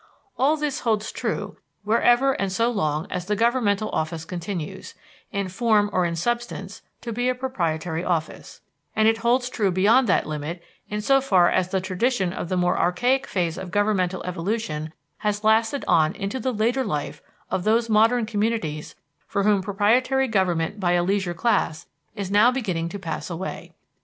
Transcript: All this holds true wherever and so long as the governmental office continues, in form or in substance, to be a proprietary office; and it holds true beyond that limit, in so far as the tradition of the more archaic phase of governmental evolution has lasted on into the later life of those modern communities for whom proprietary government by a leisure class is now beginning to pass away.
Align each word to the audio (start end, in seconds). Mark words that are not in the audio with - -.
All 0.35 0.57
this 0.57 0.79
holds 0.79 1.11
true 1.11 1.57
wherever 1.83 2.33
and 2.33 2.51
so 2.51 2.71
long 2.71 3.05
as 3.11 3.27
the 3.27 3.35
governmental 3.35 3.91
office 3.91 4.25
continues, 4.25 4.95
in 5.31 5.47
form 5.47 5.91
or 5.93 6.05
in 6.05 6.15
substance, 6.15 6.81
to 7.01 7.13
be 7.13 7.29
a 7.29 7.35
proprietary 7.35 8.03
office; 8.03 8.61
and 8.95 9.07
it 9.07 9.19
holds 9.19 9.47
true 9.47 9.69
beyond 9.69 10.09
that 10.09 10.25
limit, 10.25 10.63
in 10.89 11.01
so 11.01 11.21
far 11.21 11.51
as 11.51 11.67
the 11.69 11.79
tradition 11.79 12.33
of 12.33 12.49
the 12.49 12.57
more 12.57 12.79
archaic 12.79 13.27
phase 13.27 13.59
of 13.59 13.69
governmental 13.69 14.23
evolution 14.23 14.91
has 15.17 15.43
lasted 15.43 15.85
on 15.87 16.15
into 16.15 16.39
the 16.39 16.51
later 16.51 16.83
life 16.83 17.21
of 17.51 17.63
those 17.63 17.87
modern 17.87 18.25
communities 18.25 18.95
for 19.27 19.43
whom 19.43 19.61
proprietary 19.61 20.27
government 20.27 20.79
by 20.79 20.93
a 20.93 21.03
leisure 21.03 21.35
class 21.35 21.85
is 22.15 22.31
now 22.31 22.49
beginning 22.51 22.89
to 22.89 22.97
pass 22.97 23.29
away. 23.29 23.71